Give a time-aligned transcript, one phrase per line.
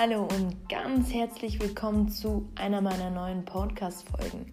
[0.00, 4.46] Hallo und ganz herzlich willkommen zu einer meiner neuen Podcast-Folgen.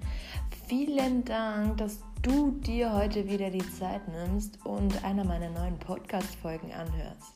[0.68, 6.74] Vielen Dank, dass du dir heute wieder die Zeit nimmst und einer meiner neuen Podcast-Folgen
[6.74, 7.36] anhörst.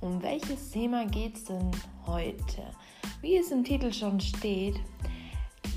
[0.00, 1.70] Um welches Thema geht es denn
[2.08, 2.72] heute?
[3.20, 4.80] Wie es im Titel schon steht,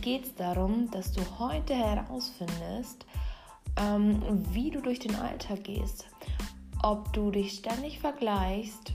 [0.01, 3.05] geht es darum, dass du heute herausfindest,
[3.79, 4.19] ähm,
[4.51, 6.07] wie du durch den Alltag gehst.
[6.81, 8.93] Ob du dich ständig vergleichst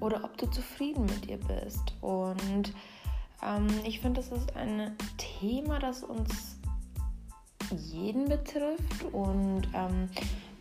[0.00, 1.94] oder ob du zufrieden mit ihr bist.
[2.00, 2.72] Und
[3.42, 6.58] ähm, ich finde, das ist ein Thema, das uns
[7.70, 10.08] jeden betrifft und ähm,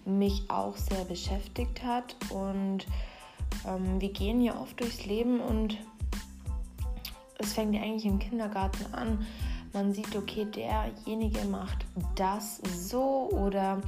[0.05, 2.15] mich auch sehr beschäftigt hat.
[2.29, 2.85] Und
[3.67, 5.77] ähm, wir gehen ja oft durchs Leben und
[7.37, 9.25] es fängt ja eigentlich im Kindergarten an.
[9.73, 13.81] Man sieht, okay, derjenige macht das so oder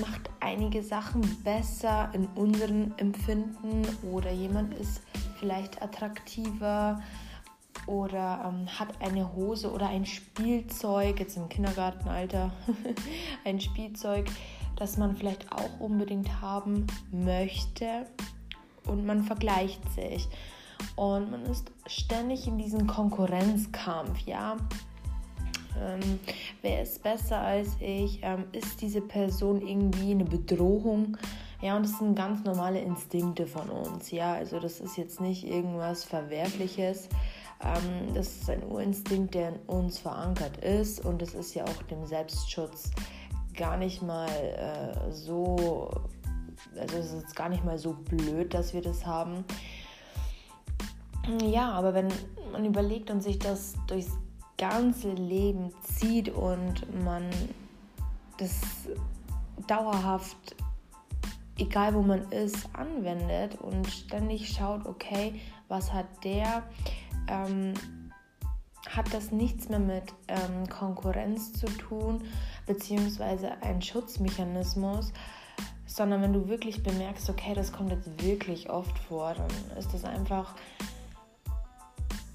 [0.00, 5.02] macht einige Sachen besser in unserem Empfinden oder jemand ist
[5.38, 7.02] vielleicht attraktiver
[7.86, 12.52] oder ähm, hat eine Hose oder ein Spielzeug, jetzt im Kindergartenalter,
[13.44, 14.26] ein Spielzeug,
[14.76, 18.06] das man vielleicht auch unbedingt haben möchte
[18.86, 20.28] und man vergleicht sich.
[20.96, 24.56] Und man ist ständig in diesem Konkurrenzkampf, ja
[25.80, 26.18] ähm,
[26.60, 31.16] wer ist besser als ich, ähm, ist diese Person irgendwie eine Bedrohung.
[31.60, 34.10] Ja, und das sind ganz normale Instinkte von uns.
[34.10, 37.08] Ja, also das ist jetzt nicht irgendwas Verwerfliches.
[37.62, 41.82] Ähm, das ist ein Urinstinkt, der in uns verankert ist und das ist ja auch
[41.84, 42.90] dem Selbstschutz
[43.54, 45.90] gar nicht mal äh, so,
[46.78, 49.44] also es ist gar nicht mal so blöd, dass wir das haben.
[51.44, 52.08] Ja, aber wenn
[52.50, 54.18] man überlegt und sich das durchs
[54.58, 57.28] ganze Leben zieht und man
[58.38, 58.60] das
[59.66, 60.56] dauerhaft,
[61.58, 66.62] egal wo man ist, anwendet und ständig schaut, okay, was hat der,
[67.28, 67.74] ähm,
[68.88, 72.22] hat das nichts mehr mit ähm, Konkurrenz zu tun,
[72.66, 75.12] beziehungsweise ein Schutzmechanismus,
[75.86, 80.04] sondern wenn du wirklich bemerkst, okay, das kommt jetzt wirklich oft vor, dann ist das
[80.04, 80.54] einfach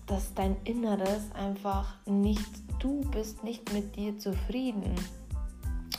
[0.07, 4.95] dass dein Inneres einfach nicht, du bist nicht mit dir zufrieden.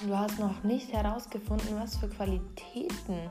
[0.04, 3.30] Du hast noch nicht herausgefunden, was für Qualitäten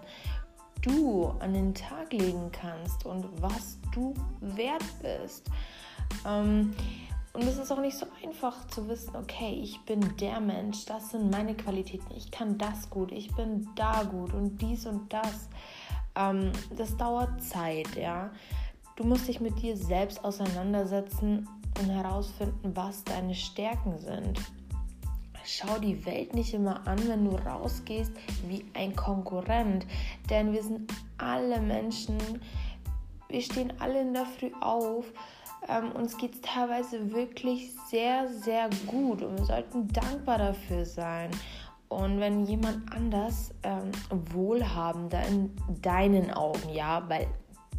[0.81, 5.49] du an den Tag legen kannst und was du wert bist.
[6.25, 6.73] Ähm,
[7.33, 11.11] und es ist auch nicht so einfach zu wissen, okay, ich bin der Mensch, das
[11.11, 15.49] sind meine Qualitäten, ich kann das gut, ich bin da gut und dies und das.
[16.15, 18.31] Ähm, das dauert Zeit, ja.
[18.97, 21.47] Du musst dich mit dir selbst auseinandersetzen
[21.79, 24.41] und herausfinden, was deine Stärken sind.
[25.45, 28.11] Schau die Welt nicht immer an, wenn du rausgehst
[28.47, 29.85] wie ein Konkurrent,
[30.31, 32.17] denn wir sind alle Menschen,
[33.29, 35.05] wir stehen alle in der Früh auf.
[35.69, 41.29] Ähm, uns geht es teilweise wirklich sehr, sehr gut und wir sollten dankbar dafür sein.
[41.87, 43.91] Und wenn jemand anders ähm,
[44.33, 47.27] wohlhabender in deinen Augen, ja, weil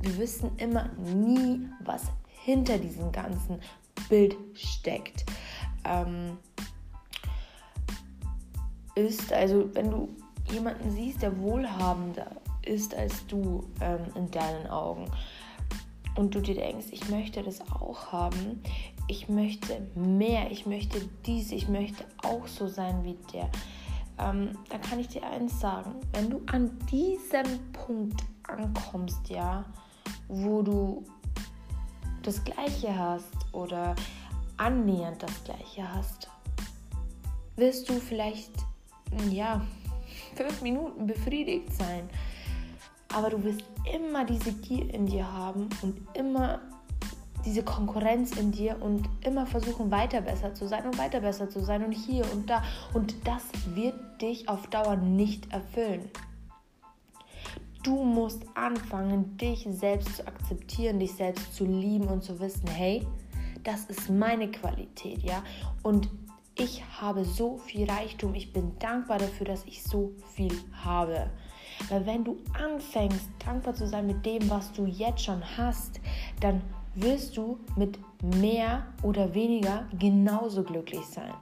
[0.01, 2.03] wir wissen immer nie, was
[2.45, 3.61] hinter diesem ganzen
[4.09, 5.25] Bild steckt.
[5.85, 6.39] Ähm,
[8.95, 10.09] ist, also wenn du
[10.51, 12.31] jemanden siehst, der wohlhabender
[12.65, 15.11] ist als du ähm, in deinen Augen
[16.17, 18.63] und du dir denkst, ich möchte das auch haben,
[19.07, 23.51] ich möchte mehr, ich möchte dies, ich möchte auch so sein wie der,
[24.19, 29.65] ähm, dann kann ich dir eins sagen, wenn du an diesem Punkt ankommst, ja,
[30.29, 31.05] wo du
[32.23, 33.95] das Gleiche hast oder
[34.57, 36.29] annähernd das Gleiche hast,
[37.57, 38.53] wirst du vielleicht,
[39.31, 39.63] ja,
[40.35, 42.09] fünf Minuten befriedigt sein.
[43.15, 46.61] Aber du wirst immer diese Gier in dir haben und immer
[47.45, 51.61] diese Konkurrenz in dir und immer versuchen, weiter besser zu sein und weiter besser zu
[51.61, 52.63] sein und hier und da.
[52.93, 56.11] Und das wird dich auf Dauer nicht erfüllen.
[57.89, 63.07] Du musst anfangen, dich selbst zu akzeptieren, dich selbst zu lieben und zu wissen, hey,
[63.65, 65.43] das ist meine Qualität, ja.
[65.83, 66.11] Und
[66.55, 68.35] ich habe so viel Reichtum.
[68.35, 70.53] Ich bin dankbar dafür, dass ich so viel
[70.85, 71.31] habe.
[71.89, 75.99] Weil wenn du anfängst, dankbar zu sein mit dem, was du jetzt schon hast,
[76.41, 76.61] dann
[76.95, 81.33] wirst du mit mehr oder weniger genauso glücklich sein.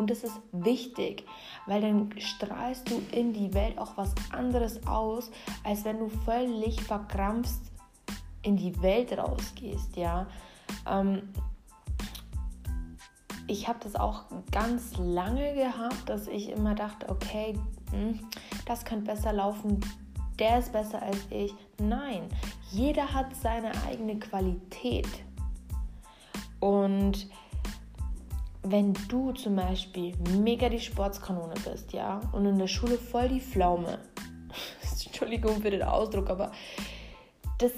[0.00, 1.26] Und das ist wichtig,
[1.66, 5.30] weil dann strahlst du in die Welt auch was anderes aus,
[5.62, 7.60] als wenn du völlig verkrampfst
[8.40, 10.26] in die Welt rausgehst, ja.
[10.88, 11.28] Ähm,
[13.46, 17.58] ich habe das auch ganz lange gehabt, dass ich immer dachte, okay,
[17.90, 18.20] hm,
[18.64, 19.80] das könnte besser laufen,
[20.38, 21.52] der ist besser als ich.
[21.78, 22.22] Nein,
[22.70, 25.08] Jeder hat seine eigene Qualität.
[26.60, 27.28] Und
[28.62, 33.40] wenn du zum Beispiel mega die Sportskanone bist, ja, und in der Schule voll die
[33.40, 33.98] Pflaume,
[35.06, 36.52] Entschuldigung für den Ausdruck, aber
[37.58, 37.72] das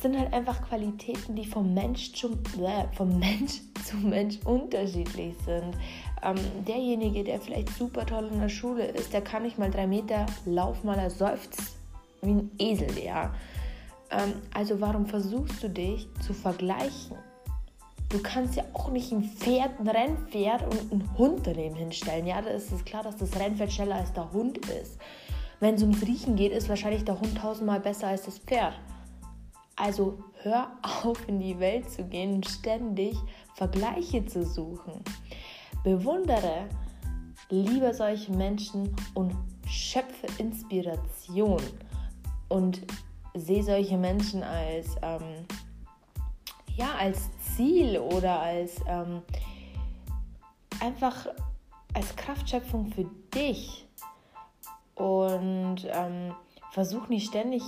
[0.00, 5.76] sind halt einfach Qualitäten, die vom Mensch, zum, äh, vom Mensch zu Mensch unterschiedlich sind.
[6.22, 6.36] Ähm,
[6.66, 10.26] derjenige, der vielleicht super toll in der Schule ist, der kann nicht mal drei Meter
[10.44, 11.60] laufen, weil er seufzt
[12.22, 13.34] wie ein Esel, ja.
[14.10, 17.16] Ähm, also warum versuchst du dich zu vergleichen?
[18.08, 22.26] Du kannst ja auch nicht ein Pferd, ein Rennpferd und einen Hund daneben hinstellen.
[22.26, 24.98] Ja, da ist es klar, dass das Rennpferd schneller als der Hund ist.
[25.58, 28.74] Wenn es ums Riechen geht, ist wahrscheinlich der Hund tausendmal besser als das Pferd.
[29.74, 33.16] Also hör auf, in die Welt zu gehen und ständig
[33.54, 35.02] Vergleiche zu suchen.
[35.82, 36.68] Bewundere
[37.50, 39.34] lieber solche Menschen und
[39.66, 41.62] schöpfe Inspiration
[42.48, 42.82] und
[43.34, 45.44] sehe solche Menschen als ähm,
[46.76, 49.22] ja als Ziel oder als ähm,
[50.80, 51.26] einfach
[51.94, 53.88] als Kraftschöpfung für dich
[54.94, 56.34] und ähm,
[56.72, 57.62] versuch nicht ständig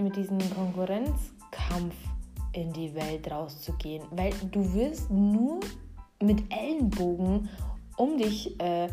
[0.00, 1.94] mit diesem Konkurrenzkampf
[2.52, 5.58] in die Welt rauszugehen, weil du wirst nur
[6.20, 7.48] mit Ellenbogen
[7.96, 8.88] um dich äh,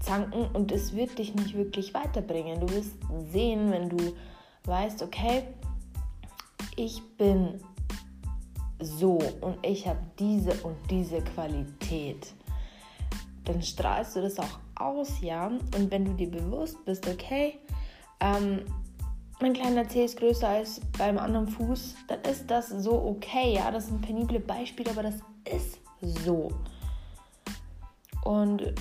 [0.00, 2.60] zanken und es wird dich nicht wirklich weiterbringen.
[2.60, 2.94] Du wirst
[3.32, 4.14] sehen, wenn du
[4.64, 5.44] weißt, okay,
[6.76, 7.60] ich bin
[8.80, 12.34] so und ich habe diese und diese Qualität,
[13.44, 15.46] dann strahlst du das auch aus, ja.
[15.46, 17.58] Und wenn du dir bewusst bist, okay,
[18.20, 18.62] ähm,
[19.40, 23.70] mein kleiner Zeh ist größer als beim anderen Fuß, dann ist das so okay, ja.
[23.70, 25.16] Das sind penible Beispiele, aber das
[25.50, 26.50] ist so.
[28.24, 28.74] Und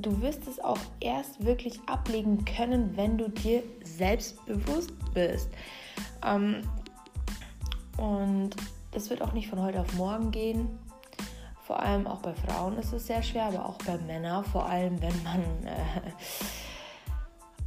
[0.00, 5.48] du wirst es auch erst wirklich ablegen können, wenn du dir selbst bewusst bist.
[6.24, 6.62] Ähm,
[7.98, 8.56] und
[8.94, 10.78] das wird auch nicht von heute auf morgen gehen.
[11.62, 15.00] Vor allem auch bei Frauen ist es sehr schwer, aber auch bei Männern, vor allem
[15.00, 16.12] wenn man äh,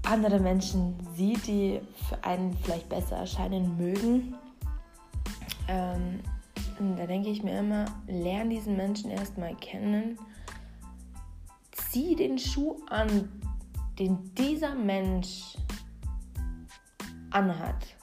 [0.04, 4.36] andere Menschen sieht, die für einen vielleicht besser erscheinen mögen.
[5.68, 6.22] Ähm,
[6.96, 10.18] da denke ich mir immer, lern diesen Menschen erstmal kennen.
[11.72, 13.30] Zieh den Schuh an,
[13.98, 15.58] den dieser Mensch
[17.32, 17.98] anhat.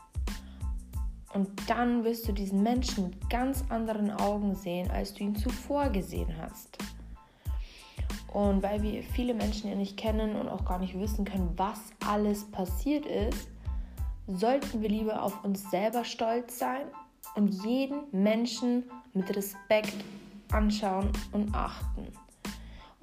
[1.34, 5.90] Und dann wirst du diesen Menschen mit ganz anderen Augen sehen, als du ihn zuvor
[5.90, 6.78] gesehen hast.
[8.32, 11.80] Und weil wir viele Menschen ja nicht kennen und auch gar nicht wissen können, was
[12.06, 13.48] alles passiert ist,
[14.28, 16.86] sollten wir lieber auf uns selber stolz sein
[17.34, 19.94] und jeden Menschen mit Respekt
[20.50, 22.08] anschauen und achten.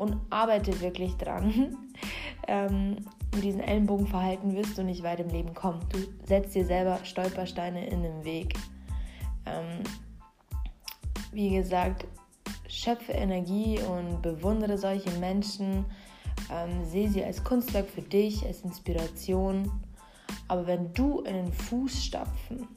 [0.01, 1.77] Und arbeite wirklich dran,
[2.48, 2.95] ähm,
[3.36, 5.80] mit diesem Ellenbogenverhalten wirst du nicht weit im Leben kommen.
[5.89, 8.56] Du setzt dir selber Stolpersteine in den Weg.
[9.45, 9.83] Ähm,
[11.31, 12.07] wie gesagt,
[12.68, 15.86] schöpfe Energie und bewundere solche Menschen.
[16.51, 19.71] Ähm, sehe sie als Kunstwerk für dich, als Inspiration.
[20.48, 22.68] Aber wenn du in den Fußstapfen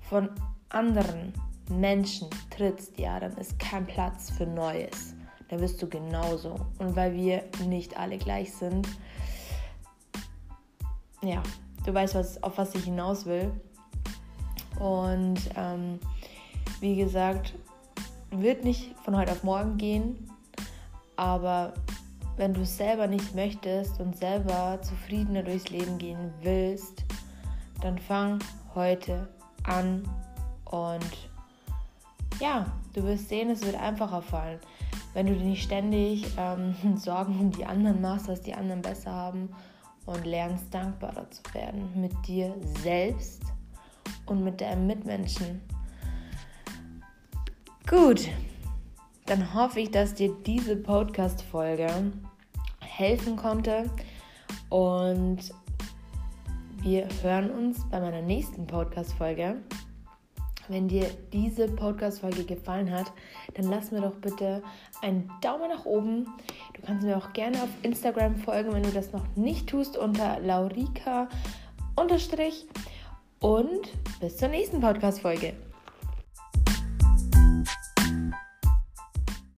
[0.00, 0.30] von
[0.68, 1.32] anderen
[1.70, 5.14] Menschen trittst, ja, dann ist kein Platz für Neues.
[5.52, 6.56] Da wirst du genauso.
[6.78, 8.88] Und weil wir nicht alle gleich sind,
[11.22, 11.42] ja,
[11.84, 13.52] du weißt, was, auf was ich hinaus will.
[14.80, 15.98] Und ähm,
[16.80, 17.52] wie gesagt,
[18.30, 20.26] wird nicht von heute auf morgen gehen,
[21.16, 21.74] aber
[22.36, 27.04] wenn du es selber nicht möchtest und selber zufriedener durchs Leben gehen willst,
[27.82, 28.38] dann fang
[28.74, 29.28] heute
[29.64, 30.08] an
[30.64, 31.31] und
[32.42, 34.58] ja, du wirst sehen, es wird einfacher fallen.
[35.14, 39.12] Wenn du dir nicht ständig ähm, Sorgen um die anderen machst, dass die anderen besser
[39.12, 39.48] haben
[40.06, 43.42] und lernst dankbarer zu werden mit dir selbst
[44.26, 45.60] und mit deinen Mitmenschen.
[47.88, 48.28] Gut,
[49.26, 52.12] dann hoffe ich, dass dir diese Podcast-Folge
[52.80, 53.88] helfen konnte
[54.68, 55.38] und
[56.82, 59.58] wir hören uns bei meiner nächsten Podcast-Folge.
[60.68, 63.12] Wenn dir diese Podcast-Folge gefallen hat,
[63.54, 64.62] dann lass mir doch bitte
[65.02, 66.26] einen Daumen nach oben.
[66.74, 70.40] Du kannst mir auch gerne auf Instagram folgen, wenn du das noch nicht tust, unter
[70.40, 71.28] Laurika.
[73.40, 73.88] Und
[74.20, 75.54] bis zur nächsten Podcast-Folge.